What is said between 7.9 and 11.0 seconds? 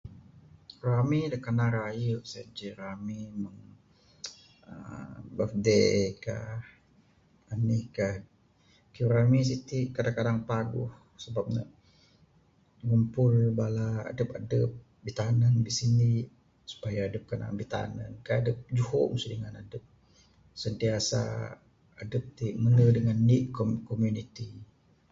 kah, kayuh rami siti'k kadang kadang paguh,